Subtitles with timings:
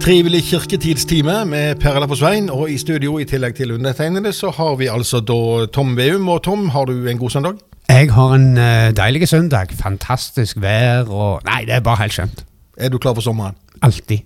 [0.00, 2.48] trivelig kirketidstime med Perla på Svein.
[2.50, 6.28] Og i studio, i tillegg til undertegnede, så har vi altså da Tom Veum.
[6.28, 7.58] Og Tom, har du en god søndag?
[7.88, 9.66] Jeg har en uh, deilig søndag.
[9.82, 12.44] Fantastisk vær og Nei, det er bare helt skjønt.
[12.78, 13.58] Er du klar for sommeren?
[13.82, 14.24] Alltid.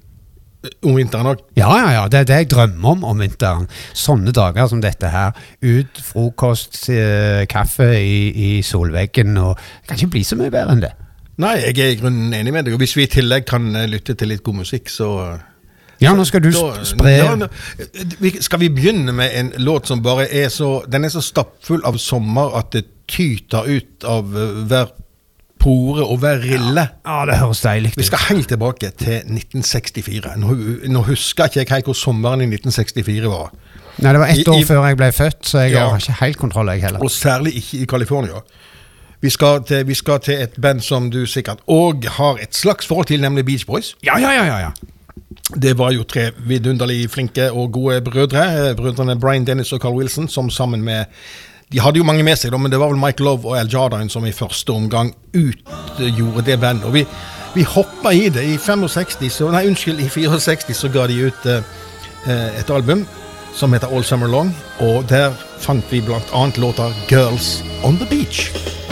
[0.85, 1.43] Om vinteren òg?
[1.59, 2.05] Ja, ja, ja.
[2.09, 3.67] Det er det jeg drømmer om om vinteren.
[3.93, 5.35] Sånne dager som dette her.
[5.63, 9.37] Ut, frokost, eh, kaffe i, i solveggen.
[9.37, 10.93] og Det kan ikke bli så mye bedre enn det.
[11.43, 12.77] Nei, jeg er i grunnen enig med deg.
[12.77, 15.43] Og hvis vi i tillegg kan eh, lytte til litt god musikk, så eh,
[16.05, 17.49] Ja, nå skal du da, spre ja, nå,
[18.45, 21.97] Skal vi begynne med en låt som bare er så Den er så stappfull av
[22.03, 24.93] sommer at det tyter ut av eh, hver
[25.65, 26.83] pore og hver rille.
[27.07, 27.99] Ja, det høres deilig ut.
[28.01, 30.35] Vi skal helt tilbake til 1964.
[30.41, 30.57] Nå,
[30.93, 33.53] nå husker ikke jeg hvor sommeren i 1964 var.
[34.05, 35.87] Nei, Det var ett år i- før jeg ble født, så jeg Ja.
[35.89, 37.01] har ikke helt kontroll, jeg heller.
[37.01, 38.41] Og særlig ikke i California.
[39.23, 42.87] Vi skal, til, vi skal til et band som du sikkert òg har et slags
[42.87, 43.95] forhold til, nemlig Beach Boys.
[44.05, 44.71] Ja, ja, ja, ja, ja.
[45.63, 48.75] Det var jo tre vidunderlig flinke og gode brødre.
[48.77, 51.05] Brødrene Brian Dennis og Carl Wilson, som sammen med
[51.73, 53.71] De hadde jo mange med seg, da, men det var vel Mike Love og Al
[53.73, 56.85] Jardine som i første omgang utgjorde det bandet.
[56.85, 57.07] Og vi,
[57.55, 58.45] vi hoppa i det.
[58.45, 63.07] I 65, så, nei, unnskyld, i 64 så ga de ut eh, et album
[63.55, 66.03] som heter All Summer Long, og der fant vi
[66.35, 68.84] annet låta 'Girls On The Beach'.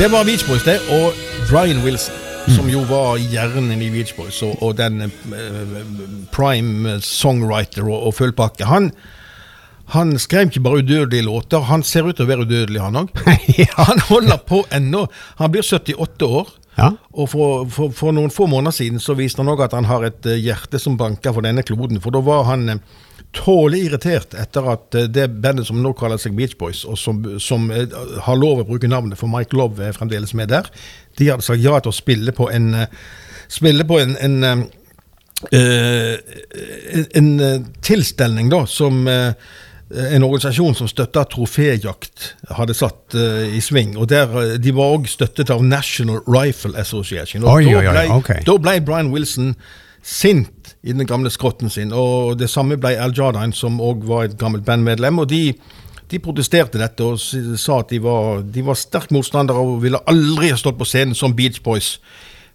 [0.00, 0.78] Det var Beach Boys, det.
[0.88, 1.12] Og
[1.50, 2.14] Brian Wilson,
[2.48, 5.74] som jo var hjernen i Beach Boys, og, og den eh,
[6.32, 8.64] prime songwriter og, og fullpakke.
[8.64, 8.88] Han,
[9.92, 13.12] han skrev ikke bare udødelige låter, han ser ut til å være udødelig, han òg.
[13.90, 15.04] Han holder på ennå.
[15.36, 16.48] Han blir 78 år.
[16.78, 16.88] Ja.
[17.12, 20.08] Og for, for, for noen få måneder siden så viste han òg at han har
[20.08, 22.00] et eh, hjerte som banker for denne kloden.
[22.00, 22.80] For da var han eh,
[23.36, 27.22] tålelig irritert etter at eh, det bandet som nå kaller seg Beach Boys, og som,
[27.42, 27.86] som eh,
[28.26, 30.70] har lov å bruke navnet, for Mike Love er fremdeles med der,
[31.18, 33.02] de hadde sagt ja til å spille på en eh,
[33.50, 34.44] Spille på en, en
[35.50, 36.20] en,
[37.18, 43.96] en tilstelning da, som en organisasjon som støtta troféjakt, hadde satt uh, i sving.
[43.98, 44.30] og der,
[44.62, 47.42] De var òg støttet av National Rifle Association.
[47.42, 48.38] Og Oi, da oi, ble.
[48.46, 49.56] Da ble Brian Wilson
[50.02, 51.92] sint i den gamle skrotten sin.
[51.92, 55.18] Og det samme ble Al Jardine, som òg var et gammelt bandmedlem.
[55.18, 55.54] og de
[56.10, 60.50] de protesterte dette og sa at de var, de var sterk motstandere og ville aldri
[60.50, 61.92] ha stått på scenen som Beach Boys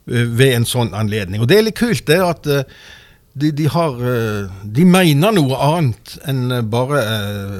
[0.09, 1.43] eh, ved en sånn anledning.
[1.43, 2.67] Og det er litt kult det at eh,
[3.35, 7.57] de, de har eh, De mener noe annet enn eh, bare eh,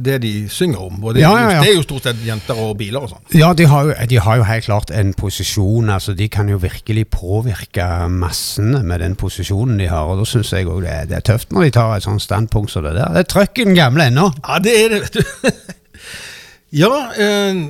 [0.00, 1.00] det de synger om.
[1.02, 1.64] Og det, Ja, ja, ja.
[1.64, 3.24] det er jo stort sett jenter og biler og sånn.
[3.36, 5.90] Ja, de har, jo, de har jo helt klart en posisjon.
[5.90, 10.06] altså De kan jo virkelig påvirke massene med den posisjonen de har.
[10.08, 12.70] og Da syns jeg òg det, det er tøft når de tar et sånt standpunkt
[12.72, 13.10] som det der.
[13.18, 14.30] Det er trøkk i den gamle ennå.
[14.46, 15.50] Ja, det er det, vet du.
[16.84, 17.60] ja, eh,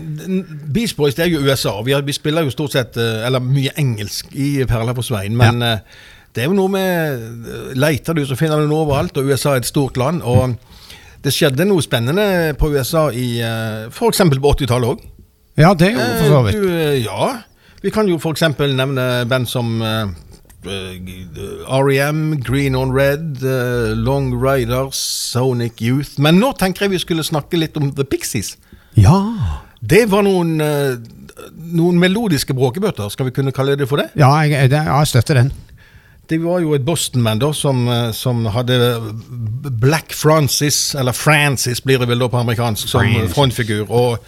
[0.76, 1.78] Beach Boys det er jo USA.
[1.88, 5.40] Vi, har, vi spiller jo stort sett eh, eller mye engelsk i Perla på Svein.
[5.40, 5.82] Men eh,
[6.34, 9.16] det er jo noe med Leter du, så finner du noe overalt.
[9.18, 10.22] Og USA er et stort land.
[10.22, 10.54] Og
[11.24, 14.22] det skjedde noe spennende på USA i uh, f.eks.
[14.30, 15.06] på 80-tallet òg.
[15.60, 16.66] Ja, det er jo for så vidt.
[16.70, 17.30] Eh, ja,
[17.82, 18.46] vi kan jo f.eks.
[18.60, 20.12] nevne band som eh,
[20.64, 25.00] eh, R.E.M., Green on Red, eh, Long Riders,
[25.32, 26.16] Sonic Youth.
[26.22, 28.54] Men nå tenker jeg vi skulle snakke litt om The Pixies.
[28.96, 29.18] Ja.
[29.80, 30.96] Det var noen, eh,
[31.74, 34.10] noen melodiske bråkebøtter, skal vi kunne kalle det for det?
[34.20, 35.52] Ja, jeg, jeg støtter den.
[36.30, 38.76] Det var jo et Boston-menn da, som, eh, som hadde
[39.82, 43.34] Black Francis, eller Francis blir det vel da på amerikansk, som Francis.
[43.34, 43.90] frontfigur.
[43.90, 44.18] Og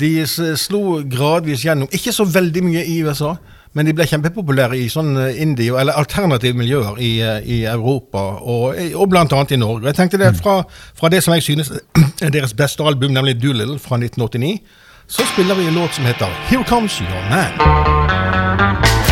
[0.00, 3.34] de slo gradvis gjennom, ikke så veldig mye i USA,
[3.76, 8.18] men de ble kjempepopulære i sånn eh, indie- eller alternative miljøer i, eh, i Europa,
[8.40, 9.84] og, og annet i Norge.
[9.90, 10.62] Jeg tenkte det fra,
[10.96, 11.72] fra det som jeg synes
[12.24, 14.60] er deres beste album, nemlig Doolittle fra 1989,
[15.06, 19.05] så spiller vi en låt som heter Here Comes Your Man.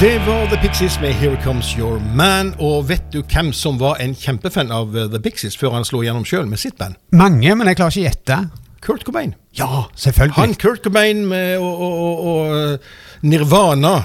[0.00, 2.52] Det var The Pixies med Here Comes Your Man.
[2.62, 6.04] Og vet du hvem som var en kjempefan av eh, The Pixies før han slo
[6.06, 6.94] gjennom sjøl med sitt band?
[7.10, 8.36] Mange, men jeg klarer ikke å gjette.
[8.78, 9.32] Kurt Cobain.
[9.58, 10.36] Ja, selvfølgelig.
[10.36, 13.96] Han Kurt Cobain med, og, og, og, og Nirvana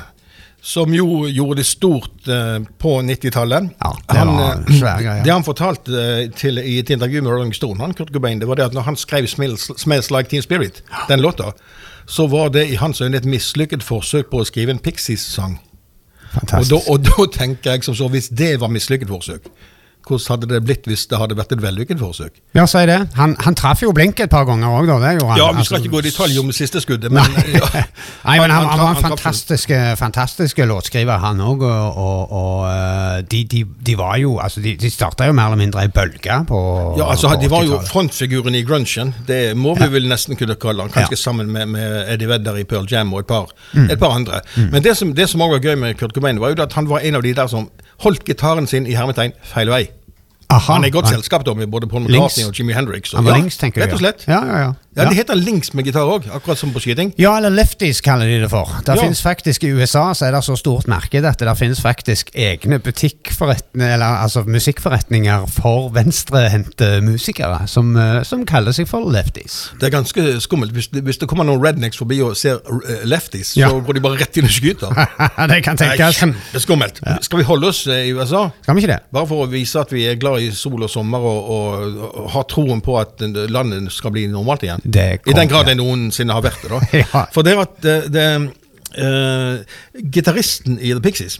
[0.66, 3.68] som jo gjorde det stort eh, på 90-tallet.
[3.84, 5.26] Ja, det Han, var eh, en svær greie.
[5.28, 8.50] Det han fortalte eh, til, i et intervju med Rolling Stone, han, Kurt Cobain, det
[8.50, 10.82] var det at når han skrev Smells, Smells Like Teen Spirit,
[11.12, 11.52] den låta,
[12.10, 15.60] så var det i hans øyne et mislykket forsøk på å skrive en Pixies-sang.
[16.42, 19.50] Og da, og da tenker jeg som så, hvis det var mislykket forsøk,
[20.07, 22.39] hvordan hadde det blitt hvis det hadde vært et vellykket forsøk?
[22.57, 23.00] Ja, si det.
[23.17, 24.98] Han, han traff jo blink et par ganger òg, da.
[25.03, 25.38] Det gjorde han.
[25.41, 27.83] Ja, vi Altså, skal ikke gå i detalj om det siste skuddet, men Nei, ja.
[28.27, 31.63] Nei men han, han var en fantastisk, fantastisk låtskriver, han òg.
[31.63, 35.51] Og, og, og eh, de, de, de var jo Altså, de, de starta jo mer
[35.51, 36.60] eller mindre ei bølge på
[37.00, 39.13] Ja, altså på De var jo frontfiguren i grunchen.
[39.27, 40.91] Det må vi vel nesten kunne kalle han.
[40.93, 43.88] Kanskje sammen med, med Eddie Vedder i Pearl Jam og et par, Mm.
[43.89, 44.39] et par andre.
[44.72, 46.88] Men det som, det som også var gøy med Kurt Cobain, var jo at han
[46.89, 47.69] var en av de der som
[48.03, 49.83] holdt gitaren sin i hermetegn feil vei.
[50.53, 52.03] Aha, han er i godt han- selskap da med både Paul.
[52.05, 53.13] McCartney og Jimmy Hendrix.
[53.13, 53.88] og- ja, links, tenker jeg.
[53.88, 54.25] Rett og slett.
[54.27, 54.72] Ja, ja, ja.
[54.96, 57.14] Ja, Det heter links med gitar òg, akkurat som på skyting.
[57.18, 58.70] Ja, eller lefties kaller de det for.
[58.86, 59.02] Det Ja.
[59.02, 62.80] finnes faktisk I USA så er det så stort marked at det finnes faktisk egne
[63.76, 69.70] eller altså musikkforretninger for venstrehendte musikere, som, eh, som kaller seg for lefties.
[69.80, 70.72] Det er ganske skummelt.
[70.74, 73.70] Hvis hvis det kommer noen rednecks forbi og ser eh, lefties, Ja.
[73.70, 74.90] så går de bare rett inn og skyter.
[75.50, 76.20] det kan Det tenkes.
[76.22, 77.02] kjempeskummelt.
[77.24, 78.50] Skal vi holde oss eh, i USA?
[78.62, 79.00] Skal vi ikke det?
[79.12, 82.30] Bare for å vise at vi er glad i sol og sommer og, og, og
[82.32, 83.20] har troen på at
[83.50, 84.82] landet skal bli normalt igjen.
[84.84, 86.70] Det I den grad det noensinne har vært det.
[86.70, 86.82] da.
[87.04, 87.25] Ja.
[87.34, 88.28] For det at det, det,
[89.00, 91.40] eh, Gitaristen i The Pixies,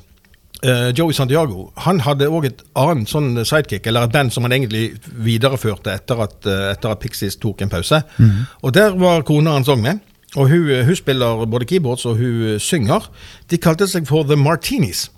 [0.64, 4.56] eh, Joey Santiago, han hadde òg et annet sånn sidekick, eller et band som han
[4.56, 4.94] egentlig
[5.26, 8.04] videreførte etter at, eh, etter at Pixies tok en pause.
[8.18, 8.46] Mhm.
[8.64, 10.00] Og der var kona hans òg med.
[10.36, 13.06] Og hun, hun spiller både keyboards og hun synger.
[13.52, 15.12] De kalte seg for The Martinis.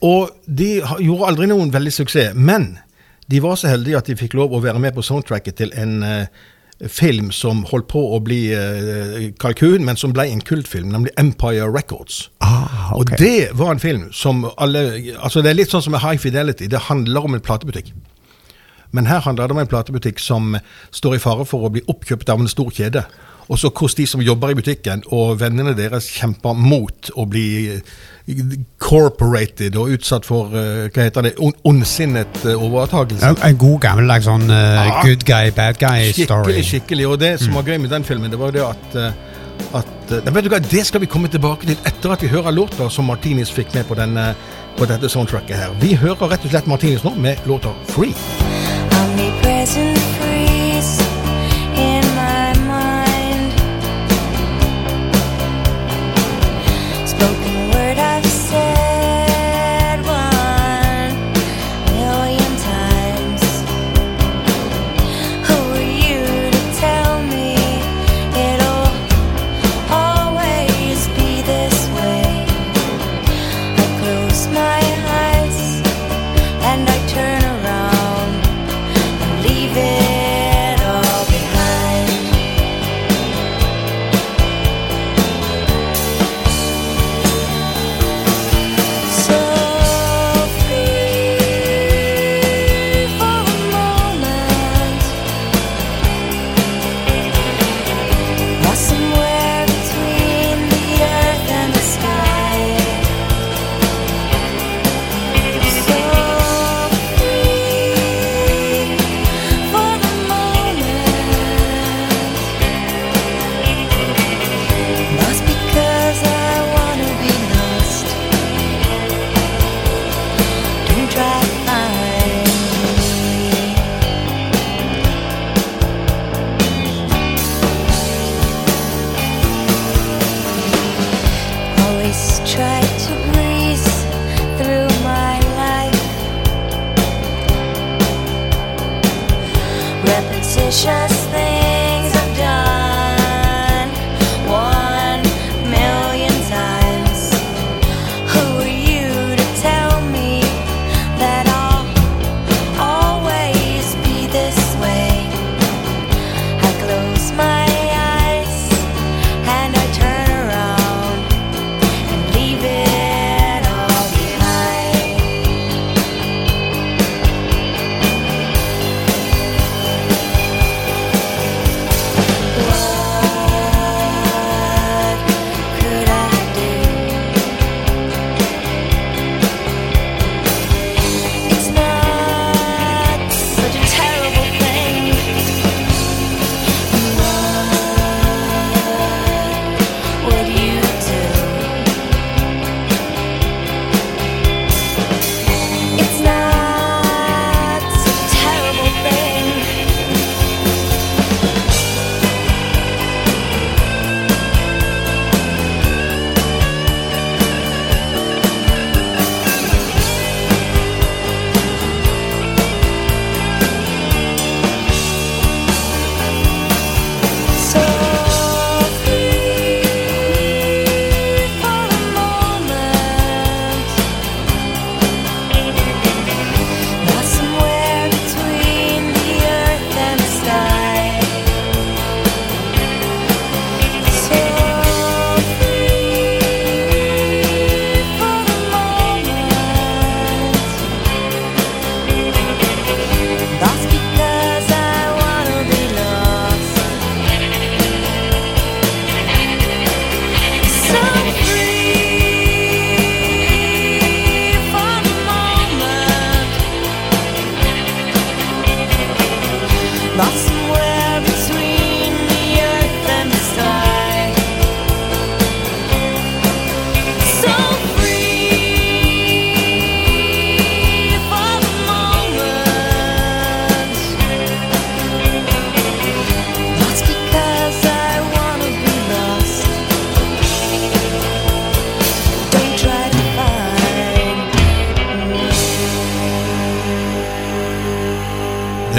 [0.00, 2.78] Og de gjorde aldri noen veldig suksess, men
[3.28, 6.02] de var så heldige at de fikk lov å være med på soundtracket til en
[6.06, 6.30] eh,
[6.86, 11.66] film som holdt på å bli eh, kalkun, men som ble en kultfilm, nemlig Empire
[11.74, 12.28] Records.
[12.44, 12.98] Ah, okay.
[12.98, 14.84] Og det var en film som alle
[15.18, 16.68] Altså Det er litt sånn som med High Fidelity.
[16.70, 17.90] Det handler om en platebutikk.
[18.94, 20.54] Men her handler det om en platebutikk som
[20.94, 23.02] står i fare for å bli oppkjøpt av en stor kjede.
[23.48, 27.48] Og så hvordan de som jobber i butikken og vennene deres kjemper mot å bli
[28.78, 31.32] corporated og utsatt for eh, hva heter det,
[31.68, 33.24] ondsinnet eh, overtakelse.
[33.24, 36.12] En, En god gammeldags sånn uh, good guy, bad guy-story.
[36.12, 37.08] Skikkelig, skikkelig.
[37.08, 38.98] Og det som var gøy med den filmen, det var jo det at,
[39.80, 42.90] at vet du hva, Det skal vi komme tilbake til etter at vi hører låta
[42.92, 44.30] som Martinis fikk med på, denne,
[44.78, 45.78] på dette soundtracket her.
[45.82, 48.77] Vi hører rett og slett Martinis nå med låta 'Free'.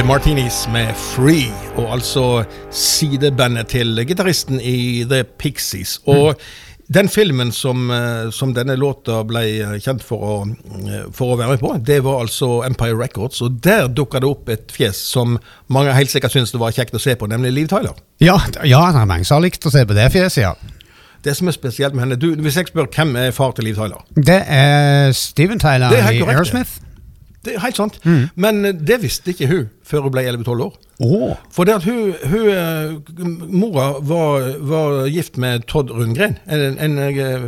[0.10, 2.24] Martinis med Free, og altså
[2.74, 6.00] sidebandet til gitaristen i The Pixies.
[6.10, 6.40] Og
[6.90, 11.38] den filmen som, eh, som denne låta ble eh, kjent for å, eh, for å
[11.38, 13.44] være med på, det var altså Empire Records.
[13.46, 15.38] Og der dukka det opp et fjes som
[15.70, 17.94] mange helt sikkert syns det var kjekt å se på, nemlig Liv Tyler.
[18.18, 20.56] Ja, ja, det er mange som har likt å se på det fjeset, ja.
[21.22, 23.78] Det som er spesielt med henne du, Hvis jeg spør hvem er far til Liv
[23.78, 24.02] Tyler?
[24.16, 26.80] Det er Steven Tyler er i Aerosmith.
[26.80, 26.89] det.
[27.46, 28.00] Det er helt sant.
[28.36, 30.74] Men eh, det visste ikke hun før hun ble 11-12 år.
[31.00, 31.38] Åh.
[31.56, 36.38] For det at hun, hun eh, Mora var, var gift med Todd Rundgren.
[36.52, 37.48] En, en, eh,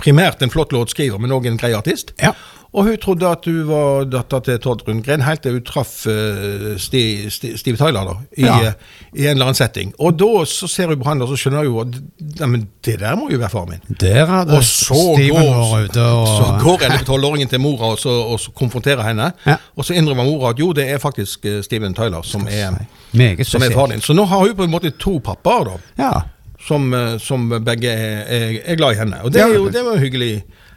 [0.00, 2.14] primært en flott låtskriver, men òg en grei artist.
[2.22, 2.32] Ja.
[2.72, 6.70] Og hun trodde at hun var datter til Tord Rundgren, helt til hun traff uh,
[6.80, 8.54] Sti- Sti- Steve Tyler da, i, Ja.
[8.56, 8.72] uh,
[9.12, 9.90] i en eller annen setting.
[10.00, 12.94] Og da så ser hun på han og så skjønner hun at ja, men det
[13.02, 13.96] der må jo være faren min.
[14.00, 18.08] Der hadde Og så Steven går, ute og så går 11-12-åringen til mora og så,
[18.32, 19.28] og så konfronterer henne.
[19.46, 19.58] Ja.
[19.76, 22.80] Og så innrømmer mora at jo, det er faktisk eh, Steven Tyler som er,
[23.44, 24.00] som er faren din.
[24.00, 26.12] Så nå har hun på en måte to pappaer, da Ja.
[26.66, 29.20] som, eh, som begge er, er, er glad i henne.
[29.24, 30.34] Og det, er jo, det var hyggelig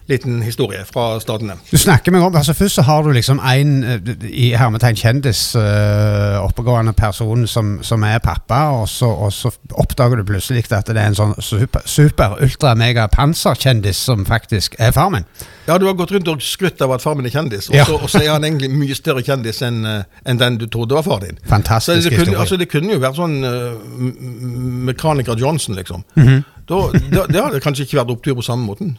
[0.08, 1.56] liten historie fra stadene.
[1.72, 5.56] Du snakker meg om, altså Først så har du liksom en eh, i hermetegn kjendis,
[5.56, 10.88] eh, oppegående person som, som er pappa, og så, og så oppdager du plutselig at
[10.88, 15.26] det er en sånn super, super ultra mega panserkjendis som faktisk er far min.
[15.68, 17.86] Ja, du har gått rundt og skrytt av at far min er kjendis, og, Ja.
[17.90, 21.02] så, og så er han egentlig mye større kjendis enn en den du trodde var
[21.08, 21.40] far din.
[21.50, 22.40] Fantastisk så det kunne, historie.
[22.40, 26.04] altså, det kunne jo vært sånn eh, m- mekaniker Johnson, liksom.
[26.16, 26.44] Mhm.
[26.70, 26.80] da,
[27.12, 28.98] da, det hadde kanskje ikke vært opptur på samme måten.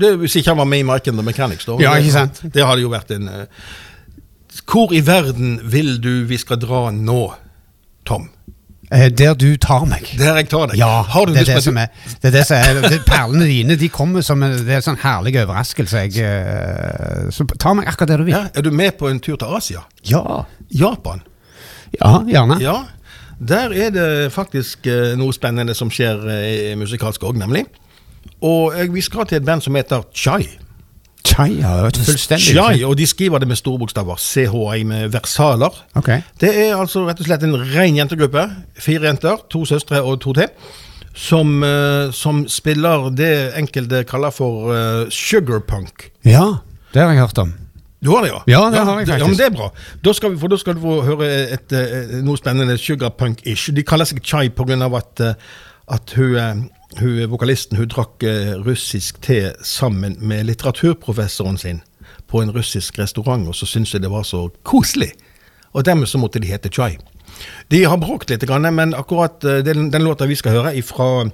[0.00, 1.76] Det, hvis ikke han var med i Mike and the Mechanics, da.
[1.80, 2.40] Ja, ikke sant?
[2.54, 3.44] Det hadde jo vært en uh,
[4.68, 7.20] Hvor i verden vil du vi skal dra nå,
[8.04, 8.28] Tom?
[8.92, 10.12] Eh, Der du tar meg.
[10.18, 10.76] Der jeg tar deg.
[10.78, 11.88] Ja, Har du det er det som er,
[12.22, 14.86] det er det som er det, Perlene dine de kommer som en, det er en
[14.92, 16.04] sånn herlig overraskelse.
[16.06, 18.36] Jeg, eh, så ta meg akkurat der du vil.
[18.36, 19.82] ja, Er du med på en tur til Asia?
[20.06, 21.24] Ja, Japan?
[21.98, 22.60] ja gjerne.
[22.62, 22.76] Ja,
[23.40, 24.86] der er det faktisk
[25.18, 26.22] noe spennende som skjer
[26.78, 27.64] musikalsk òg, nemlig.
[28.44, 30.46] Og jeg, vi skal til et band som heter Chai.
[31.26, 34.16] Chai ja, det et fullstendig Chai, og de skriver det med store bokstaver.
[34.20, 35.74] CHI med versaler.
[35.98, 36.22] Okay.
[36.40, 38.46] Det er altså rett og slett en ren jentegruppe.
[38.78, 40.50] Fire jenter, to søstre og to til.
[41.16, 46.10] Som, eh, som spiller det enkelte kaller for uh, sugarpunk.
[46.28, 46.58] Ja,
[46.92, 47.54] det har jeg hørt om.
[48.04, 48.42] Du har det, ja?
[48.46, 49.24] Ja, det har jeg faktisk.
[49.24, 49.70] Ja, men det er bra.
[50.04, 53.72] Da skal vi, for da skal du få høre et, et, noe spennende sugarpunk-ish.
[53.74, 54.76] De kaller seg Chai pga.
[54.96, 55.34] at, eh,
[55.96, 56.54] at hun, eh,
[57.00, 61.82] hun, vokalisten hun drakk eh, russisk te sammen med litteraturprofessoren sin
[62.30, 65.12] på en russisk restaurant, og så syntes jeg det var så koselig.
[65.72, 66.96] Og dermed så måtte de hete Chai.
[67.70, 71.28] De har bråkt litt, men akkurat eh, den, den låta vi skal høre ifra,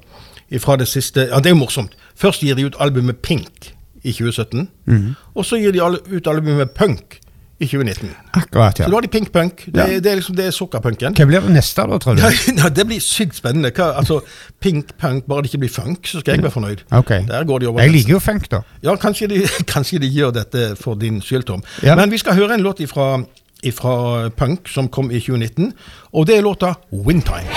[0.51, 1.95] ifra det siste Ja, det er jo morsomt.
[2.17, 5.15] Først gir de ut albumet Pink i 2017, Mhm.
[5.35, 5.81] og så gir de
[6.17, 7.21] ut albumet Punk
[7.63, 8.11] i 2019.
[8.35, 8.85] Akkurat, ja.
[8.85, 9.65] Så da har de Pink Punk.
[9.67, 9.87] Det, Ja.
[10.03, 11.15] det er liksom det er sukkerpunken.
[11.19, 12.23] Hva blir det neste, da, tror du?
[12.25, 13.71] Ja, ja, det blir sykt spennende.
[13.77, 14.21] Hva, altså,
[14.61, 16.83] Pink Punk, bare det ikke blir funk, så skal jeg være fornøyd.
[16.91, 17.23] Okay.
[17.29, 18.61] Der går de over Jeg liker jo funk, da.
[18.83, 19.43] Ja, kanskje de,
[19.75, 21.63] kanskje de gjør dette for din skyld, Tom.
[21.83, 21.95] Ja.
[21.97, 23.23] Men vi skal høre en låt ifra,
[23.63, 25.73] ifra Punk som kom i 2019,
[26.13, 27.49] og det er låta Windtime.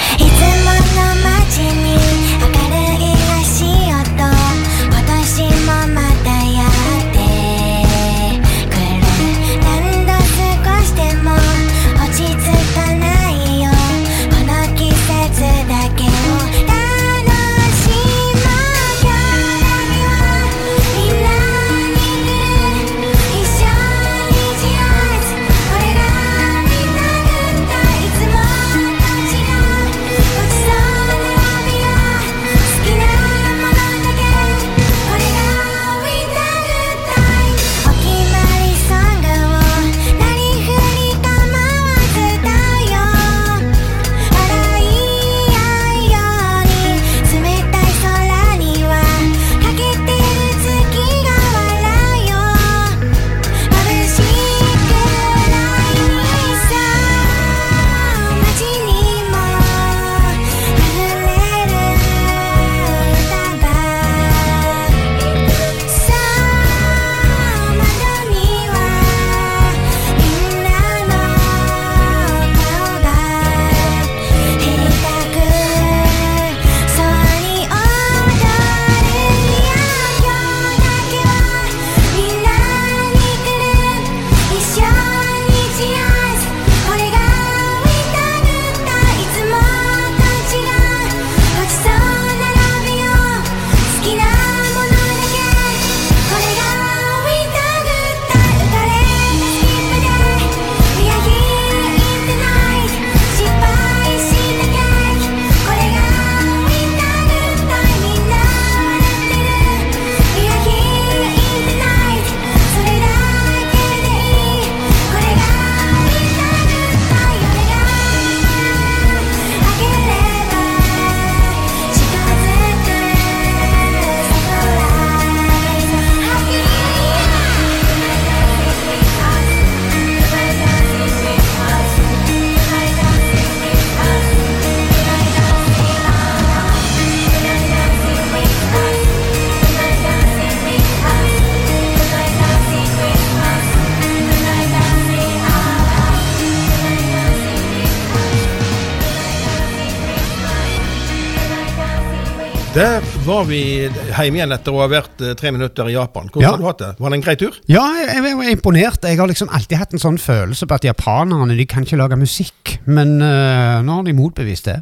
[153.35, 156.29] Var vi hjemme igjen etter å ha vært eh, tre minutter i Japan.
[156.31, 156.51] Hvordan Ja.
[156.55, 156.89] har du hatt det?
[156.99, 157.59] Var det en grei tur?
[157.71, 159.03] Ja, jeg, jeg var imponert.
[159.11, 162.17] Jeg har liksom alltid hatt en sånn følelse på at japanerne de kan ikke lage
[162.19, 162.77] musikk.
[162.87, 164.77] Men uh, nå har de motbevist det.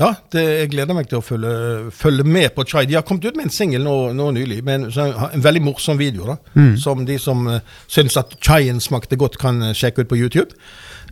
[0.00, 2.86] Ja, det, jeg gleder meg til å følge, følge med på Chai.
[2.88, 5.98] De har kommet ut med en singel nå, nå nylig, med en, en veldig morsom
[6.00, 6.24] video.
[6.30, 6.38] da,
[6.80, 7.58] Som de som uh,
[7.90, 10.56] syns at chaien smakte godt, kan sjekke ut på YouTube.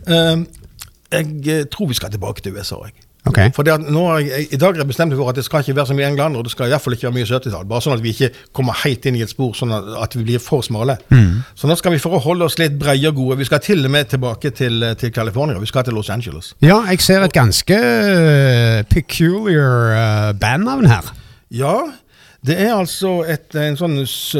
[0.09, 0.41] Uh,
[1.13, 2.81] jeg tror vi skal tilbake til USA.
[2.87, 3.08] Jeg.
[3.27, 3.37] Ok.
[3.53, 5.93] For nå I dag har jeg bestemt meg for at det skal ikke være så
[5.97, 7.65] mye England, og det skal i hvert fall ikke være mye 70-tall.
[7.67, 10.39] Bare sånn at vi ikke kommer helt inn i et spor sånn at, vi blir
[10.41, 10.95] for smale.
[11.59, 13.37] Så nå skal vi for å holde oss litt breie og gode.
[13.41, 15.59] Vi skal til og med tilbake til, eh, til California.
[15.59, 16.53] Vi skal til Los Angeles.
[16.63, 21.11] Ja, jeg ser et ganske eh, peculiar eh, bandnavn her.
[21.51, 21.75] Ja,
[22.45, 24.35] det er altså et, en sånn s-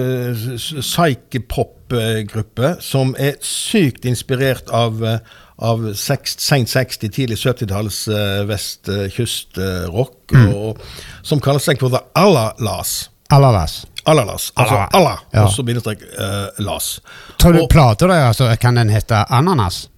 [0.80, 5.20] psych-pop-gruppe som er sykt inspirert av, eh,
[5.62, 10.80] av sent 60-, tidlig 70-talls uh, vestkystrock, og
[11.26, 13.10] som kaller seg for The Alalas.
[13.30, 13.82] Alalas.
[14.10, 14.52] Alalas.
[14.56, 14.78] Altså.
[14.98, 15.44] Allah, Ja.
[15.44, 17.02] og så bindestrek uh, las.
[17.38, 19.90] Tror du Og- plater altså, kan den hete Ananas?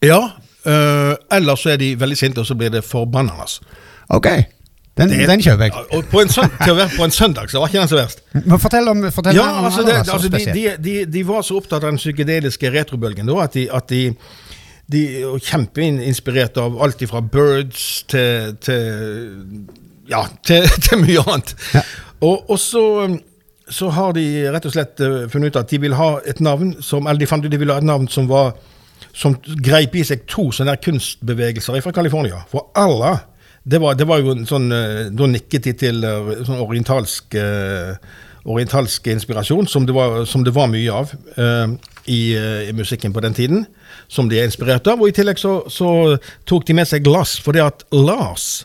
[0.00, 0.30] Ja,
[0.62, 3.56] Uh, eller så er de veldig sinte, og så blir det Forbananas.
[4.14, 4.28] Ok,
[4.98, 6.04] den, Det er- den kjøper jeg.
[6.10, 8.20] På en søn, til å være på en søndag, så var ikke den så verst.
[8.34, 11.42] Men fortell om fortell Ja, om altså, det, det, altså de, de, de, de var
[11.42, 14.02] så opptatt av den psykedeliske retrobølgen da, at de, at de,
[15.24, 19.66] og Kjempeinspirert av alt fra Birds til, til
[20.10, 21.54] Ja, til, til mye annet.
[21.72, 21.80] Ja.
[22.20, 22.82] Og, og så,
[23.72, 26.74] så har de rett og slett eh, funnet ut at de vil ha et navn
[26.84, 28.52] som Eller de fant ut de ville ha et navn som var
[29.14, 32.38] som greip i seg to sånne kunstbevegelser fra California.
[32.48, 33.18] For Allah,
[33.64, 37.36] det var, det var jo en sånn eh, Da nikket de til eh, sånn orientalsk
[37.38, 37.94] eh,
[38.42, 41.76] orientalsk inspirasjon, som det var, som det var mye av uh,
[42.10, 43.60] i, uh, i musikken på den tiden.
[44.10, 44.98] Som de er inspirert av.
[44.98, 46.16] Og i tillegg så, så
[46.50, 48.64] tok de med seg glass, for det at Lars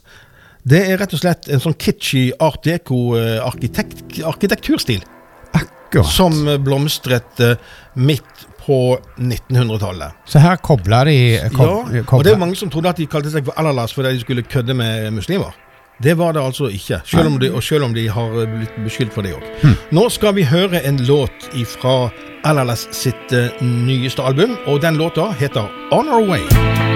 [0.65, 5.05] det er rett og slett en sånn kitschy art deco-arkitekt, arkitekturstil
[5.53, 6.09] Akkurat.
[6.09, 7.45] som blomstret
[7.93, 10.17] midt på 1900-tallet.
[10.27, 11.17] Så her kobler de
[11.55, 14.11] kob, Ja, og det er mange som trodde at de kalte seg for Alalas fordi
[14.17, 15.55] de skulle kødde med muslimer.
[16.03, 18.75] Det var det altså ikke, selv om de, og selv om de har eh, blitt
[18.83, 19.71] beskyldt for det òg.
[19.97, 21.95] Nå skal vi høre en låt fra
[22.45, 26.86] Alalas sitt eh, nyeste album, og den låta heter On Our Way.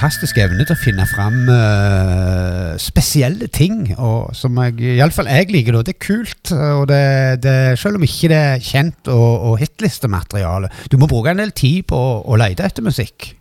[0.00, 5.76] Fantastisk evne til å finne fram uh, spesielle ting, og som jeg, iallfall jeg liker.
[5.76, 7.00] Det, Det er kult, og det,
[7.44, 10.70] det, selv om ikke det er kjent og, og hitlistemateriale.
[10.88, 13.34] Du må bruke en del tid på å, å lete etter musikk.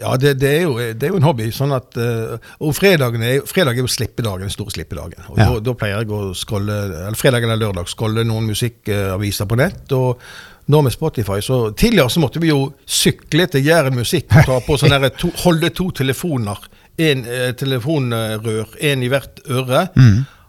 [0.00, 1.46] Ja, det, det, er jo, det er jo en hobby.
[1.54, 5.22] sånn at, eh, og fredagen er, fredag er jo slippedagen, den store slippedagen.
[5.30, 5.52] og Ja.
[5.54, 9.86] da, da pleier jeg å scrolle, eller Fredag eller lørdag scrolle noen musikkaviser på nett.
[9.96, 10.18] og
[10.66, 14.60] nå med Spotify, så Tidligere så måtte vi jo sykle til Jæren Musikk og ta
[14.66, 16.64] på sånne to, holde to telefoner.
[16.98, 19.86] En eh, telefonrør, én i hvert øre.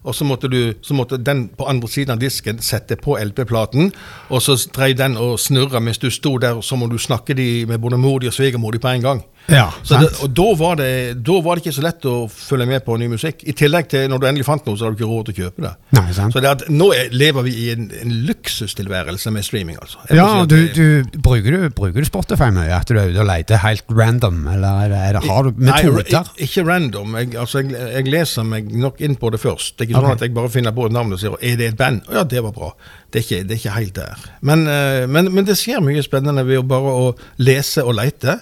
[0.08, 3.90] Og så måtte, du, så måtte den på andre siden av disken sette på LP-platen,
[4.32, 7.36] og så dreiv den og snurra mens du sto der, så må du snakke
[7.68, 9.24] med både mor di og svigermor di på en gang.
[9.48, 10.88] Ja, Så det, og da var, det,
[11.24, 13.46] da var det ikke så lett å følge med på ny musikk.
[13.48, 15.46] I tillegg til når du endelig fant noe, så hadde du ikke råd til å
[15.46, 15.72] kjøpe det.
[15.96, 16.36] Nei, sant.
[16.36, 20.02] Så det at, nå er, lever vi i en, en luksustilværelse med streaming, altså.
[20.10, 22.74] Jeg Ja, si du, du, bruker, du, bruker du Spotify mye?
[22.76, 24.42] At du er ute og leter helt random?
[24.52, 26.12] Eller er er det, har du Nei, metoder?
[26.36, 27.16] ik- ikke random.
[27.22, 29.78] Jeg, altså, jeg, jeg leser meg nok inn på det først.
[29.78, 30.20] Det er ikke sånn okay.
[30.20, 32.04] at jeg bare finner på et navn og sier er det et band.
[32.12, 32.74] Ja, det var bra.
[33.12, 34.30] Det er ikke, det er ikke helt der.
[34.42, 38.42] Men, eh, men, men det skjer mye spennende ved å bare å lese og leite.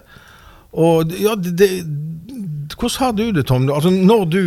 [0.75, 1.69] Og ja, det, det,
[2.75, 3.69] hvordan har du det, Tom?
[3.71, 4.41] Altså, når du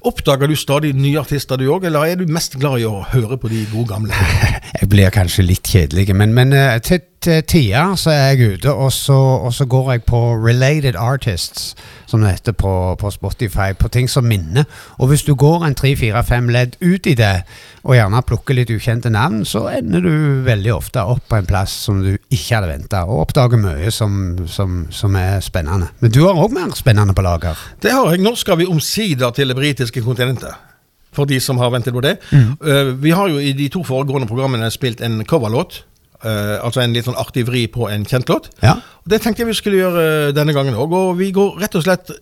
[0.00, 3.36] Oppdager du stadig nye artister, du òg, eller er du mest glad i å høre
[3.36, 4.16] på de gode gamle?
[4.70, 8.92] Jeg blir kanskje litt kjedelig, men, men eh, til, tider så er jeg ute, og
[8.94, 11.74] så, og så går jeg på related artists,
[12.06, 14.64] som det heter på, på Spotify, på ting som minner.
[14.98, 17.42] Og hvis du går en tre, fire, fem ledd ut i det,
[17.82, 20.14] og gjerne plukker litt ukjente navn, så ender du
[20.46, 24.46] veldig ofte opp på en plass som du ikke hadde venta, og oppdager mye som,
[24.46, 25.90] som, som er spennende.
[26.00, 27.58] Men du har òg mer spennende på lager.
[27.82, 28.22] Det har jeg.
[28.22, 30.69] Nå skal vi omsider til det britiske kontinentet.
[31.16, 32.16] For de som har ventet på det.
[32.30, 32.50] Mm.
[32.62, 35.82] Uh, vi har jo i de to foregående programmene spilt en coverlåt.
[36.20, 38.50] Uh, altså en litt sånn artig vri på en kjent låt.
[38.62, 38.76] Ja.
[39.08, 40.92] Det tenkte jeg vi skulle gjøre eh, denne gangen òg.
[40.92, 42.12] Og vi går rett og slett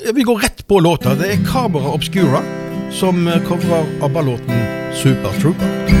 [0.00, 1.14] Vi går rett på låta.
[1.14, 2.42] Det er Cabra Obscura
[2.90, 4.66] som covrer ABBA-låten
[4.96, 5.99] Super Trooper.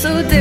[0.00, 0.39] so there.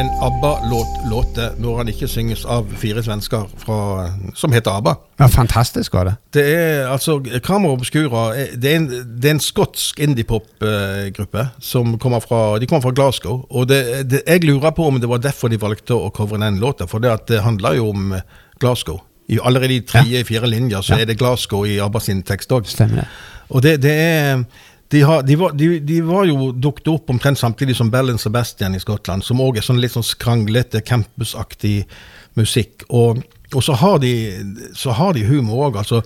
[0.00, 3.76] En ABBA-låt låte når han ikke synges av fire svensker fra,
[4.38, 4.94] som heter ABBA.
[5.20, 6.14] Ja, fantastisk var det.
[6.32, 8.22] Det er altså Camera Obscura
[8.56, 8.86] Det er en,
[9.20, 13.42] det er en skotsk indiepop-gruppe som kommer fra De kommer fra Glasgow.
[13.50, 16.60] Og det, det, jeg lurer på om det var derfor de valgte å covre den
[16.62, 16.88] låta.
[16.90, 18.24] For det, det handler jo om eh,
[18.60, 19.02] Glasgow.
[19.30, 21.04] I, allerede i tredje-fjerde linjer så Ja.
[21.04, 22.66] er det Glasgow i ABBA sin tekst òg.
[23.50, 24.44] Og det, det er
[24.90, 28.20] de, har, de, var, de, de var jo dukket opp omtrent samtidig som Bell and
[28.20, 31.84] Sebastian i Skottland, som òg er sånn litt sånn skranglete, campusaktig
[32.38, 32.82] musikk.
[32.88, 33.22] Og,
[33.54, 34.12] og så, har de,
[34.74, 35.78] så har de humor òg.
[35.84, 36.02] Altså,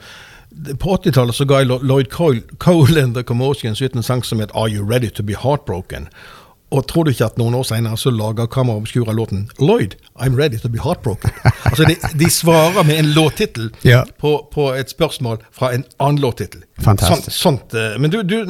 [0.53, 4.45] på 80-tallet så ga jeg Lloyd Cole, Cole and The Commotions ut en sang som
[4.45, 6.11] het Are You Ready To Be Heartbroken?
[6.73, 10.35] Og tror du ikke at noen år senere så lager Kamera Obscura låten Lloyd, I'm
[10.35, 11.31] Ready To Be Heartbroken?
[11.65, 14.01] altså de, de svarer med en låttittel Ja.
[14.19, 16.65] på, på et spørsmål fra en annen låttittel.
[16.83, 17.31] Fantastisk.
[17.37, 18.41] Sånt, sånt, eh, men du, du,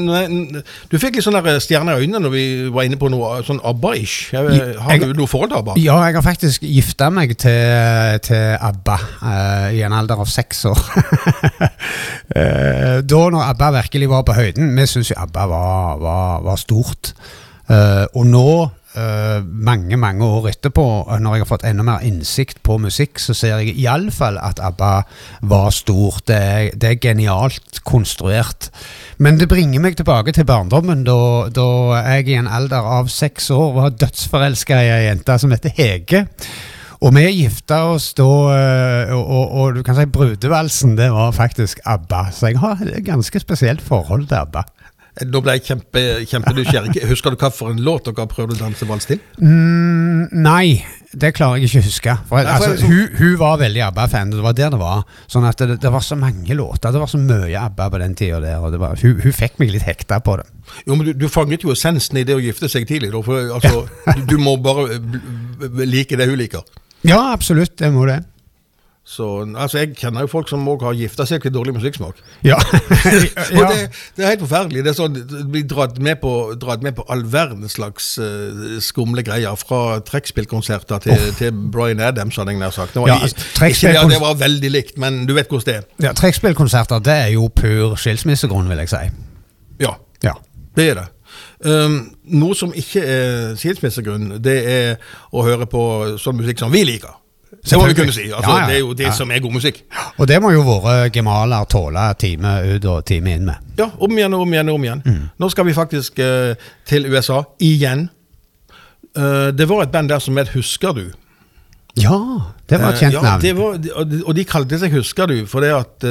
[0.89, 4.31] du fikk litt sånne stjerner i øynene når vi var inne på noe sånn ABBA-ish.
[4.33, 4.49] Har
[4.95, 5.77] Jeg- du noe forhold til ABBA?
[5.85, 10.65] Ja, jeg har faktisk gifta meg til, til ABBA uh, i en alder av seks
[10.71, 10.81] år.
[12.33, 16.57] uh, da når ABBA virkelig var på høyden Vi syntes jo ABBA var, var, var
[16.61, 17.13] stort.
[17.69, 18.49] Eh, og nå,
[18.95, 23.19] Uh, mange mange år etterpå, eh, når jeg har fått enda mer innsikt på musikk,
[23.19, 24.91] så ser jeg iallfall at ABBA
[25.51, 26.23] var stort.
[26.31, 28.69] Det er, det er genialt konstruert.
[29.19, 31.17] Men det bringer meg tilbake til barndommen, da,
[31.51, 31.67] da
[32.13, 36.23] jeg i en alder av seks år var dødsforelska i ei jente som heter Hege.
[37.03, 41.83] Og vi gifta oss da, og, og, og du kan si brudevalsen, det var faktisk
[41.83, 42.29] ABBA.
[42.31, 44.69] Så jeg har et ganske spesielt forhold til ABBA.
[45.23, 46.97] Nå ble jeg kjempe, kjempenysgjerrig.
[47.13, 49.21] Husker du hva for en låt dere prøvde å danse vals til?
[49.39, 50.81] Mm, nei,
[51.15, 52.17] det klarer jeg ikke å huske.
[52.27, 55.05] For, Nei, for altså, liksom- hun, hun var veldig ABBA-fan, det var der det var.
[55.31, 56.91] Sånn at det, det var så mange låter.
[56.91, 58.59] Det var så mye ABBA på den tida der.
[58.67, 60.49] Og det var, hun, hun fikk meg litt hekta på det.
[60.89, 63.13] Jo, men du, du fanget jo essensen i det å gifte seg tidlig.
[63.15, 63.87] Da, for altså,
[64.19, 64.99] du, du må bare
[65.87, 66.67] like det hun liker.
[67.07, 67.77] Ja, absolutt.
[67.79, 68.25] Det må det.
[69.05, 69.27] Så,
[69.61, 72.17] altså, Jeg kjenner jo folk som òg har gifta seg til dårlig musikksmak.
[72.47, 72.57] Ja.
[73.55, 73.67] Ja.
[73.69, 74.85] det, det er helt forferdelig.
[74.87, 76.31] Det er sånn, det blir dratt med på,
[76.61, 79.53] dratt med på all verdens slags uh, skumle greier.
[79.61, 82.95] Fra trekkspillkonserter til, til Bryan Adams, hadde jeg nær sagt.
[82.97, 85.75] Det var, Ja, altså, ikke det det var veldig likt, men du vet hvordan det
[85.83, 85.85] er.
[86.09, 89.03] ja Trekkspillkonserter det er jo pur skilsmissegrunn, vil jeg si.
[89.85, 89.93] Ja,
[90.25, 90.33] Ja.
[90.77, 91.07] det er det.
[91.65, 91.99] Um,
[92.41, 94.97] noe som ikke er skilsmissegrunn, det er
[95.33, 95.85] å høre på
[96.21, 97.21] sånn musikk som vi liker.
[97.63, 98.25] Det må vi kunne si.
[98.31, 98.67] Altså, Ja, ja.
[98.67, 99.13] Det er jo det Ja.
[99.13, 99.83] som er god musikk.
[100.19, 103.55] Og det må jo våre gemaler tåle time ut og time inn med.
[103.79, 105.03] Ja, om igjen og om igjen og om igjen.
[105.05, 105.29] Mm.
[105.39, 106.55] Nå skal vi faktisk uh,
[106.87, 108.09] til USA igjen.
[109.17, 111.05] Uh, det var et band der som het Husker du?
[111.97, 112.17] Ja,
[112.69, 113.41] det var et kjent Eh, ja, navn.
[113.43, 113.79] Det var,
[114.27, 116.03] og de- kalte seg Husker du, for det at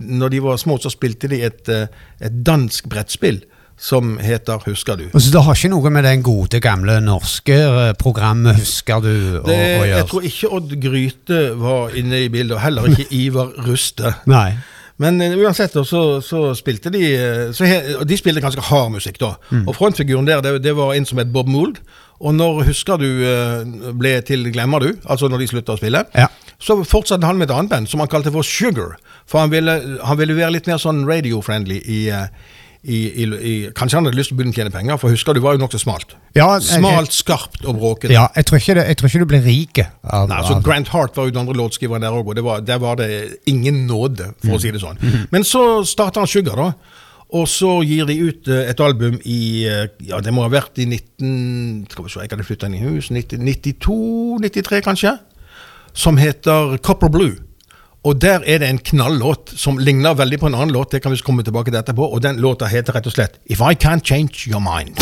[0.00, 1.68] når de var små, så spilte de et,
[2.20, 3.38] et dansk brettspill
[3.80, 5.06] som heter Husker du.
[5.16, 9.46] Så Det har ikke noe med den gode, gamle norske eh, programmet Husker du å,
[9.46, 10.08] Det, å jeg gjøre?
[10.10, 14.12] tror ikke Odd Gryte var inne i bildet, og heller ikke Ivar Ruste.
[14.28, 14.50] Nei.
[15.00, 19.16] Men eh, uansett, så, så spilte de eh, så he, De spilte ganske hard musikk,
[19.22, 19.32] da.
[19.48, 19.64] Mm.
[19.64, 21.80] Og frontfiguren der, det, det var en som het Bob Mould.
[22.20, 23.06] Og når Husker du
[23.96, 26.26] ble til Glemmer du, altså når de slutta å spille, Ja.
[26.60, 28.98] så fortsatte han med et annet band som han kalte for Sugar.
[29.24, 32.00] For han ville, han ville være litt mer sånn radio-friendly i,
[32.82, 35.36] i, i, i Kanskje han hadde lyst til å begynne å tjene penger, for Husker
[35.36, 36.14] du var jo nokså smalt.
[36.34, 38.12] Ja, jeg- Smalt, skarpt og bråkete.
[38.14, 41.16] Ja, jeg tror det, jeg tror ikke du blir rik av, Nei, altså Grant Hart
[41.16, 43.10] var jo den andre låtskriveren der òg, og det var, der var det
[43.46, 44.96] ingen nåde, for å si det sånn.
[45.30, 46.72] Men så starta han Sugar, da.
[47.30, 50.80] Og så gir de ut eh, et album i eh, Ja, det må ha vært
[50.82, 51.86] i 19...
[51.92, 55.12] Skal vi se, jeg hadde flytta inn i hus 92-93, kanskje?
[55.94, 57.36] Som heter Copper Blue.
[58.04, 60.90] Og der er det en knallåt som ligner veldig på en annen låt.
[60.90, 62.08] Det kan vi komme tilbake til etterpå.
[62.08, 64.96] Og den låta heter rett og slett If I Can't Change Your Mind.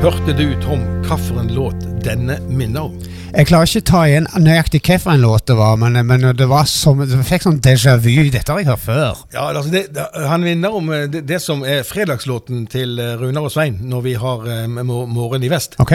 [0.00, 1.74] Hørte du, Tom, hvilken låt
[2.04, 2.94] denne minner om?
[3.30, 6.64] Jeg klarer ikke å ta igjen nøyaktig hvilken låt det var, men, men det var
[6.66, 8.10] som Jeg fikk sånn déjà vu.
[8.32, 9.20] Dette har jeg hørt før.
[9.34, 9.82] Ja, altså det,
[10.26, 14.02] Han minner om eh, det, det som er fredagslåten til eh, Runar og Svein når
[14.08, 14.80] vi har um,
[15.14, 15.76] Morgen i vest.
[15.82, 15.92] Ok?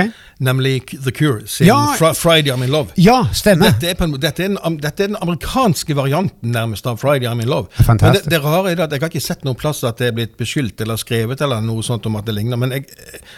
[0.48, 1.80] Nemlig The Cure sin Ja.
[1.98, 2.94] Fri- 'Friday I'm in Love'.
[3.02, 3.74] Ja, stemmer.
[3.74, 7.28] Dette er, på en, dette, er den, dette er den amerikanske varianten nærmest av 'Friday
[7.28, 7.68] I'm in Love'.
[7.84, 8.30] Fantastisk.
[8.30, 10.16] Men det, det rare er at Jeg har ikke sett noen plass at det er
[10.22, 12.56] blitt beskyldt eller skrevet eller noe sånt om at det ligner.
[12.64, 12.88] Men jeg,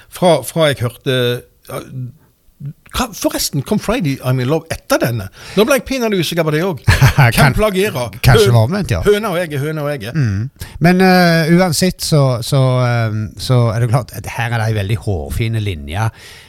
[0.09, 1.17] fra, fra jeg hørte
[3.13, 5.27] Forresten, kom 'Friday I'm in Love' etter denne?
[5.53, 6.79] Nå ble jeg pinadø usikker på det òg.
[7.35, 8.15] Kan- Hvem plagerer?
[8.25, 9.01] kanskje var omvendt, ja.
[9.05, 10.17] Høna og egget, høna og egget.
[10.81, 14.77] Men uh, uansett så, så, eh, så er det klart at her er det ei
[14.79, 16.07] veldig hårfine linje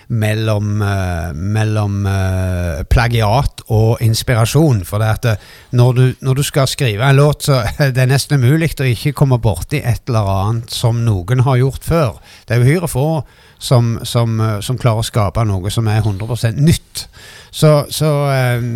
[0.08, 4.80] mellom, uh, mellom uh, plagiat og inspirasjon.
[4.88, 5.44] For det at
[5.76, 9.12] når du, når du skal skrive en låt, så er det nesten umulig å ikke
[9.12, 12.16] komme borti et eller annet som noen har gjort før.
[12.48, 13.08] Det er uhyre få
[13.58, 17.06] som, som, eh, som klarer å skape noe som er 100% nytt.
[17.50, 18.66] Så, så eh,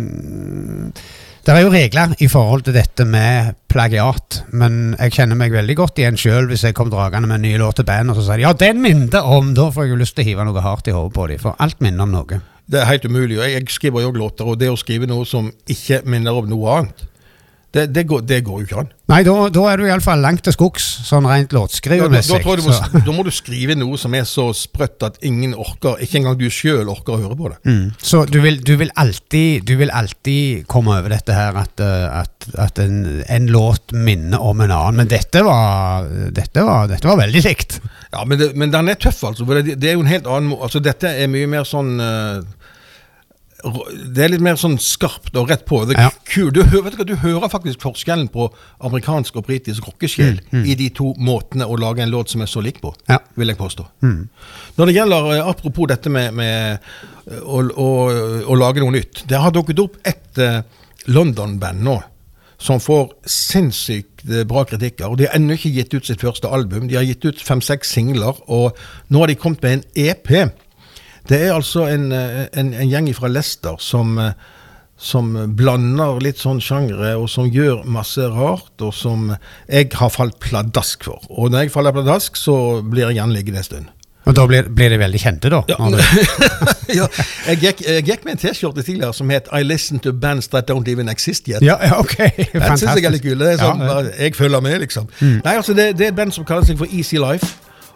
[1.43, 5.75] det er jo regler i forhold til dette med plagiat, men jeg kjenner meg veldig
[5.75, 8.29] godt igjen sjøl hvis jeg kom dragende med en ny låt til bandet, og så
[8.29, 10.63] sier de ja, den minner om Da får jeg jo lyst til å hive noe
[10.63, 12.39] hardt i hodet på dem, for alt minner om noe.
[12.63, 13.41] Det er helt umulig.
[13.41, 16.77] og jeg skriver jo låter, og det å skrive noe som ikke minner om noe
[16.77, 17.03] annet,
[17.73, 18.89] det, det, går, det går jo ikke an.
[19.09, 22.53] Nei, da, da er du iallfall langt til skogs, sånn rent Ja, da, da, tror
[22.53, 25.97] jeg du må, da må du skrive noe som er så sprøtt at ingen orker,
[26.05, 27.57] ikke engang du sjøl orker å høre på det.
[27.65, 27.87] Mm.
[27.97, 32.07] Så du vil, du, vil alltid, du vil alltid komme over dette her at, eh,
[32.21, 35.01] at, at en, en låt minner om en annen.
[35.01, 37.79] Men dette var, dette var, dette var veldig likt.
[38.13, 39.49] Ja, Men, det, men den er tøff, altså.
[39.49, 40.69] For det, det er jo en helt annen måte.
[40.69, 42.43] altså Dette er mye mer sånn rå-
[43.63, 45.85] Det er litt mer sånn skarpt og rett på.
[45.87, 46.09] Det, Ja.
[46.51, 48.49] du, vet du, hva, du hører faktisk forskjellen på
[48.83, 52.61] amerikansk og britisk rockesjel i de to måtene å lage en låt som er så
[52.61, 53.19] lik på, Ja.
[53.35, 53.85] vil jeg påstå.
[54.77, 56.79] Når det gjelder, eh, apropos dette med, med
[57.27, 57.89] eh, å, å,
[58.47, 60.61] å lage noe nytt Det har dukket opp et uh,
[61.07, 62.01] London-band nå
[62.63, 65.09] som får sinnssykt bra kritikker.
[65.09, 66.87] og De har ennå ikke gitt ut sitt første album.
[66.87, 68.77] De har gitt ut fem-seks singler, og
[69.11, 70.31] nå har de kommet med en EP.
[71.29, 74.33] Det er altså en, eh, en, en gjeng fra Leicester som, eh,
[74.99, 79.31] som blander litt sånn sjangre, og som gjør masse rart, og som
[79.69, 81.23] jeg har falt pladask for.
[81.29, 83.91] Og når jeg faller pladask, så blir jeg gjerne liggende en stund.
[84.23, 85.59] Og da blir, blir de veldig kjente, da.
[85.67, 85.75] Ja.
[86.99, 87.07] ja,
[87.49, 90.69] jeg, gikk, jeg gikk med en T-skjorte tidligere som het I listen to bands that
[90.71, 91.59] don't even exist yet.
[91.61, 92.15] ja, ja, ok.
[92.53, 93.35] Den syns jeg er litt kul.
[93.39, 94.15] Det er sånn, Ja, ja.
[94.23, 95.11] Jeg følger med, liksom.
[95.19, 97.51] Nei, altså det, det er et band som kaller seg for Easy Life.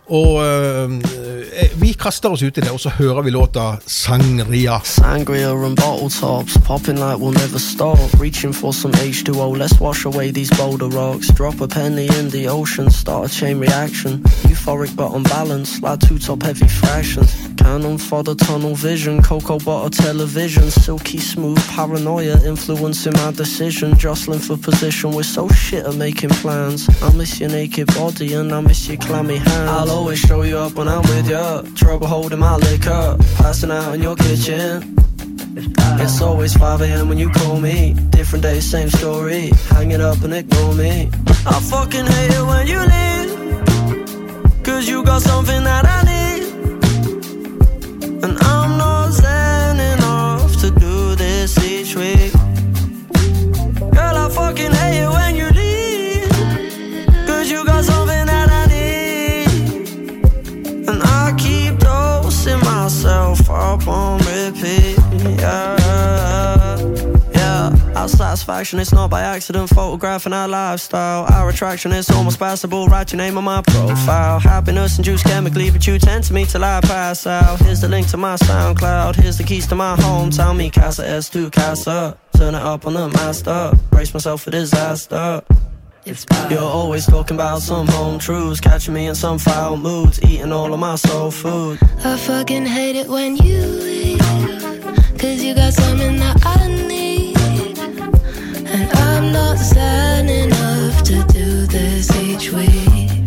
[0.09, 0.91] Og øh,
[1.81, 4.79] vi kaster oss ut i det, og så hører vi låta Sangria.
[4.83, 7.99] Sangria and bottle tops, popping like we'll never stop.
[8.19, 11.27] Reaching for some H2O, let's wash away these boulder rocks.
[11.27, 14.23] Drop a penny in the ocean, start a chain reaction.
[14.49, 17.35] Euphoric but unbalanced, like two top heavy fractions.
[17.57, 20.71] Cannon for the tunnel vision, cocoa butter television.
[20.71, 23.97] Silky smooth paranoia influencing my decision.
[23.97, 26.87] Jostling for position, we're so shit at making plans.
[27.01, 29.69] I miss your naked body and I miss your clammy hands.
[29.69, 31.63] I'll always show you up when I'm with ya.
[31.75, 34.95] Trouble holding my liquor, passing out in your kitchen.
[36.03, 37.09] It's always 5 a.m.
[37.09, 37.95] when you call me.
[38.11, 39.49] Different day, same story.
[39.73, 41.09] Hang it up and ignore me.
[41.53, 44.63] I fucking hate it when you leave.
[44.63, 46.43] Cause you got something that I need.
[48.23, 52.33] And I'm not zen enough to do this each week.
[53.95, 55.09] Girl, I fucking hate it
[68.37, 69.67] satisfaction is not by accident.
[69.69, 71.25] Photographing our lifestyle.
[71.33, 72.87] Our attraction is almost passable.
[72.87, 74.39] Write your name on my profile.
[74.39, 77.59] Happiness induced chemically, but you tend to me till I pass out.
[77.61, 79.15] Here's the link to my SoundCloud.
[79.15, 80.55] Here's the keys to my hometown.
[80.55, 82.15] Me Casa S2 Casa.
[82.33, 83.71] Turn it up on the master.
[83.89, 85.41] Brace myself for disaster.
[86.49, 90.71] You're always talking about some home truths, catching me in some foul moods, eating all
[90.71, 91.79] of my soul food.
[92.05, 94.19] I fucking hate it when you leave.
[95.17, 97.26] Cause you got something that I need.
[98.69, 103.25] And I'm not zen enough to do this each week.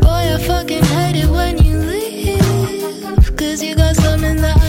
[0.00, 3.36] Boy, I fucking hate it when you leave.
[3.36, 4.63] Cause you got something that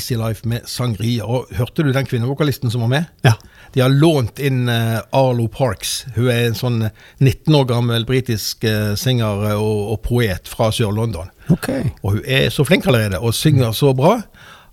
[0.00, 1.28] Easy Life med sangria.
[1.28, 3.10] Og hørte du den kvinnevokalisten som var med?
[3.26, 3.36] Ja.
[3.74, 6.06] De har lånt inn eh, Arlo Parks.
[6.16, 6.80] Hun er en sånn
[7.20, 11.28] 19 år gammel britisk eh, singer eh, og, og poet fra Sør-London.
[11.52, 11.92] Okay.
[12.00, 14.16] Og hun er så flink allerede, og synger så bra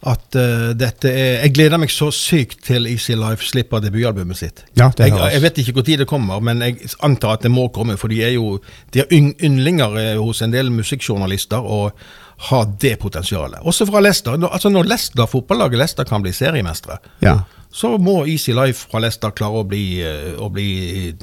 [0.06, 4.62] at uh, dette er Jeg gleder meg så sykt til Easy Life slipper debutalbumet sitt.
[4.78, 7.68] Ja, det jeg, jeg vet ikke når det kommer, men jeg antar at det må
[7.74, 8.60] komme, for de er jo
[8.94, 11.98] de er yndlinger eh, hos en del musikkjournalister og
[12.38, 13.60] har det potensialet.
[13.66, 14.36] Også fra Leicester.
[14.46, 17.40] Altså Når Leicester, fotballaget Leicester kan bli seriemestere, Ja.
[17.72, 21.16] så må Easy Life fra Leicester klare å bli, eh, å bli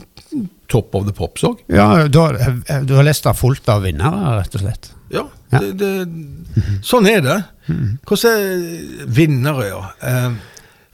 [0.69, 1.59] top of the pops òg.
[1.69, 2.27] Ja, da,
[2.83, 4.91] du har Leicester fullt av vinnere, rett og slett.
[5.11, 5.61] Ja, Ja.
[5.61, 6.09] Det, det,
[6.83, 7.37] sånn er det.
[8.09, 9.83] Hvordan er vinnere, ja.
[10.03, 10.33] Eh,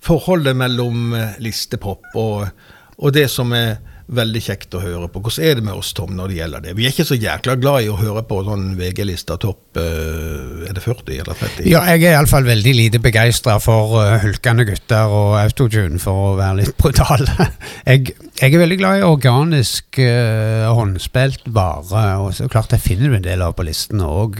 [0.05, 2.51] forholdet mellom eh, listepop og,
[2.99, 3.79] og det som er
[4.11, 5.23] veldig kjekt å høre på.
[5.23, 6.75] Hvordan er det med oss, Tom, når det gjelder det?
[6.79, 10.77] Vi er ikke så jækla glad i å høre på sånn VG-lista topp eh, Er
[10.77, 11.69] det 40 eller 30?
[11.71, 16.35] Ja, jeg er iallfall veldig lite begeistra for uh, hulkende gutter og autotune, for å
[16.41, 17.27] være litt brutal.
[17.91, 23.11] jeg, jeg er veldig glad i organisk uh, håndspilt vare, og så klart jeg finner
[23.11, 24.39] du en del av på listene òg,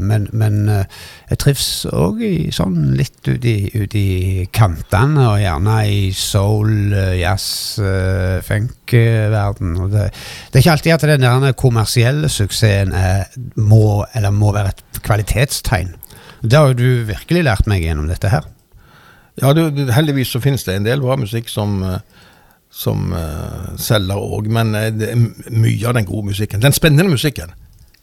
[0.00, 2.22] men, men uh, jeg trives òg
[2.56, 7.48] sånn litt ut i, ut i kantene, og gjerne i soul, uh, jazz,
[7.84, 9.76] uh, funk-verden.
[9.92, 10.06] det,
[10.48, 13.28] det er ikke alltid at den der kommersielle suksessen er,
[13.60, 15.92] må, eller må være et kvalitetstegn.
[16.40, 18.48] Det har jo du virkelig lært meg gjennom dette her.
[19.40, 19.62] Ja, du,
[19.92, 22.00] heldigvis så finnes det en del bra musikk som, eh,
[22.70, 27.52] som uh, selger òg, men uh, mye av den gode musikken, den spennende musikken,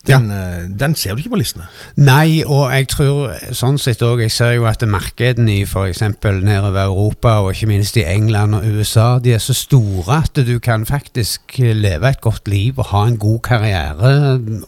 [0.07, 1.67] den, eh, den ser du ikke på listene.
[1.99, 6.01] Nei, og jeg tror sånn sett òg Jeg ser jo at markedene i f.eks.
[6.23, 10.59] nedover Europa, og ikke minst i England og USA, de er så store at du
[10.63, 14.13] kan faktisk leve et godt liv og ha en god karriere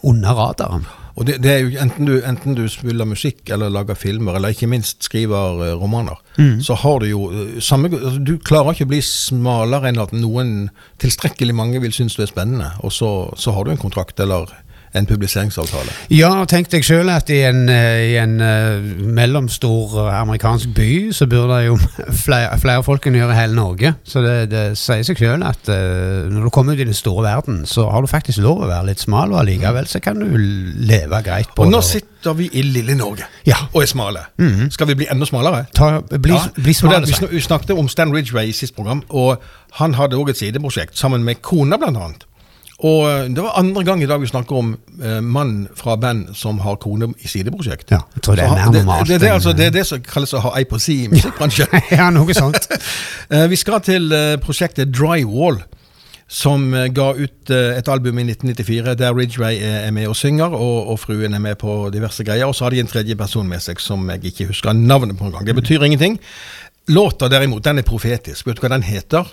[0.02, 0.86] under radaren.
[1.20, 4.54] Og det, det er jo enten du, enten du spiller musikk eller lager filmer, eller
[4.54, 6.16] ikke minst skriver eh, romaner,
[6.64, 10.14] så har du jo eh, samme altså, Du klarer ikke å bli smalere enn at
[10.16, 10.70] noen
[11.02, 14.48] tilstrekkelig mange vil synes du er spennende, og så, så har du en kontrakt eller
[14.94, 15.92] en publiseringsavtale.
[16.10, 20.88] Ja, tenk deg sjøl at i en, eh, i en eh, mellomstor eh, amerikansk by
[21.14, 21.76] så burde det jo
[22.26, 23.92] flere, flere folk enn gjøre i hele Norge.
[24.04, 27.62] Så det, det sier seg sjøl at når du kommer ut i den store verden,
[27.70, 31.22] så har du faktisk lov å være litt smal, og allikevel så kan du leve
[31.26, 31.70] greit på det.
[31.70, 33.56] Og nå sitter vi i lille Norge Ja.
[33.72, 34.24] og er smale.
[34.74, 35.66] Skal vi bli enda smalere?
[35.76, 38.74] Ta, bli, Ja, bli for det, vi, snak, vi snakket om Stan Ridgway i sist
[38.76, 39.40] program, og
[39.78, 42.26] han hadde òg et sideprosjekt sammen med kona, blant annet.
[42.86, 44.70] Og eh, det var andre gang i dag vi snakker om
[45.02, 47.92] eh, mann fra band som har kone i sideprosjekt.
[47.92, 50.00] Ja, jeg tror det er mer normalt Det, det, det, altså, det er det som
[50.04, 51.76] kalles å ha ei på si i musikkbransjen.
[51.98, 52.70] ja, noe sånt.
[53.30, 55.60] Eh, vi skal til eh, prosjektet Drywall,
[56.26, 56.64] som
[56.94, 60.98] ga ut et album i 1994 der Ridgway er, er med og synger, og, og
[60.98, 62.50] fruen er med på diverse greier.
[62.50, 65.28] Og så har de en tredje person med seg som jeg ikke husker navnet på
[65.28, 65.46] engang.
[65.46, 66.18] Det betyr ingenting.
[66.90, 68.48] Låta derimot, den er profetisk.
[68.48, 69.30] Vet du hva den heter?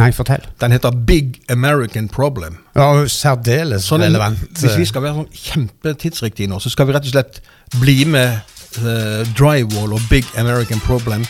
[0.00, 0.44] Nei, fortell.
[0.62, 2.56] Den heter Big American Problem.
[2.76, 4.40] Ja, særdeles Sånn, relevant.
[4.60, 7.42] Hvis vi skal være sånn kjempetidsriktige nå, så skal vi rett og slett
[7.80, 8.40] bli med
[8.80, 11.26] uh, Drywall og Big American Problem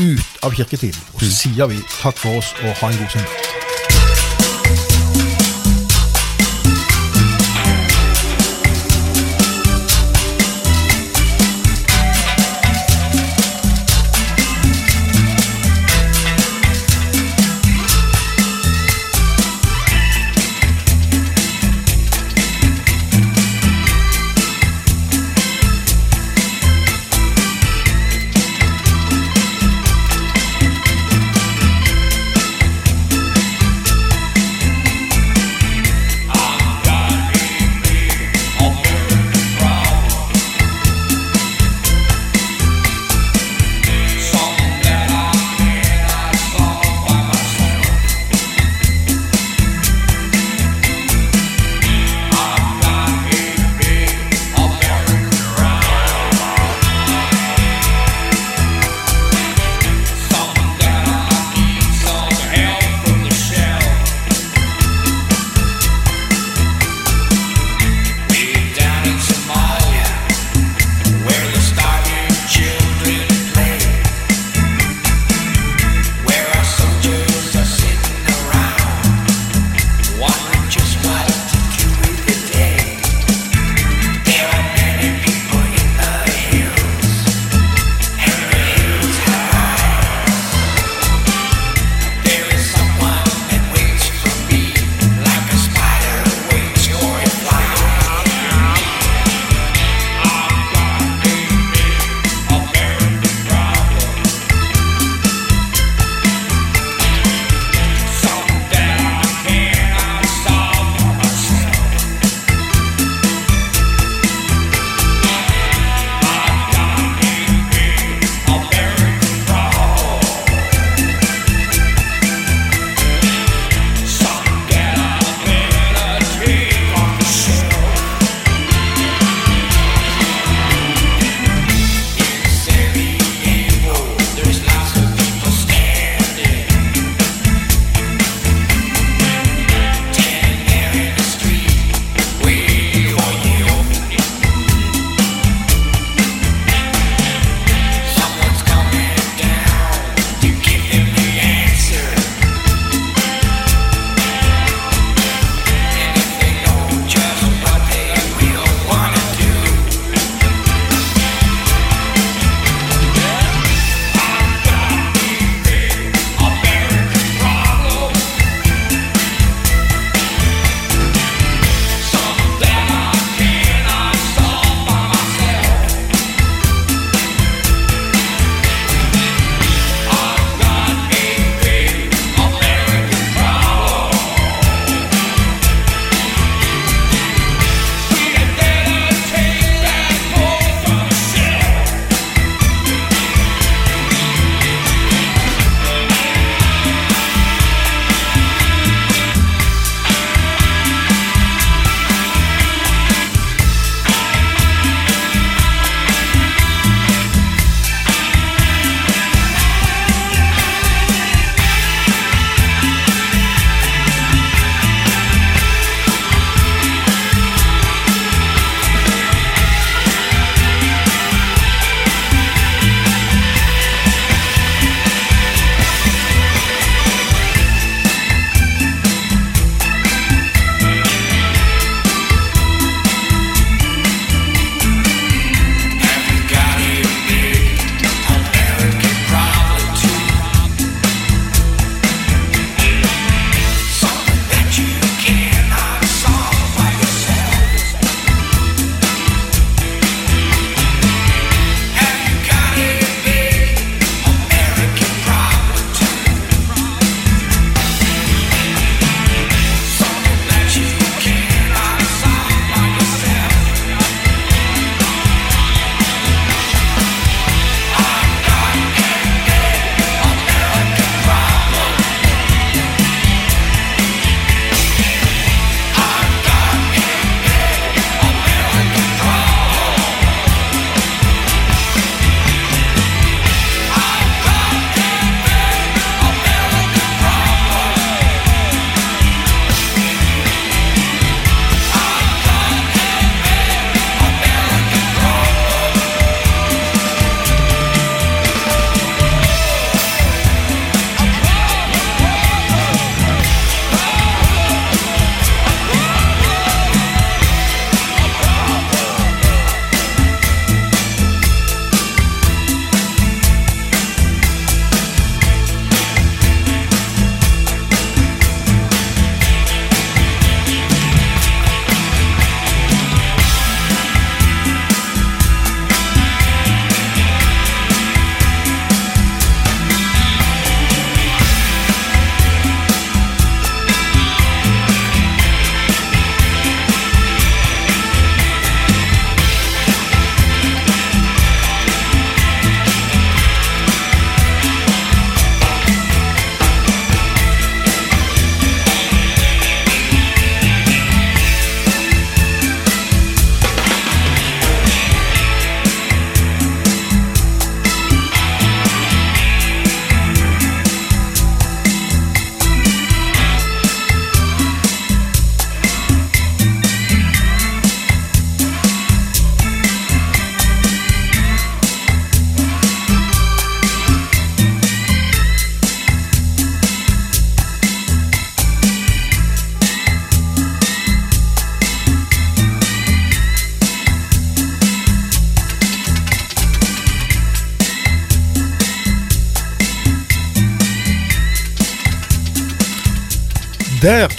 [0.00, 1.00] ut av kirketiden.
[1.16, 3.59] Og så sier vi takk for oss og ha en god søndag.「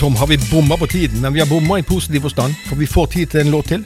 [0.02, 2.86] Tom, har vi bomma på tiden, men vi har bomma i positiv forstand, for vi
[2.86, 3.86] får tid til en låt til.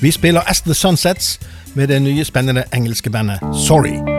[0.00, 1.40] Vi spiller As The Sunsets
[1.74, 4.11] med det nye spennende engelske bandet Sorry.